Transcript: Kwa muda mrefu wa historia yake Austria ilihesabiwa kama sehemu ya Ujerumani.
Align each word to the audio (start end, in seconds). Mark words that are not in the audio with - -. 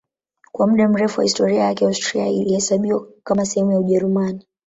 Kwa 0.51 0.67
muda 0.67 0.87
mrefu 0.87 1.19
wa 1.19 1.23
historia 1.23 1.63
yake 1.63 1.85
Austria 1.85 2.27
ilihesabiwa 2.27 3.07
kama 3.23 3.45
sehemu 3.45 3.71
ya 3.71 3.79
Ujerumani. 3.79 4.47